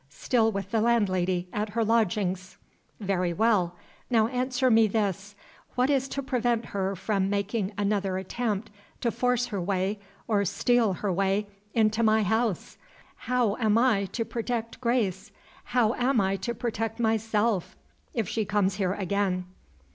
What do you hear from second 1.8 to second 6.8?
lodgings." "Very well. Now answer me this! What is to prevent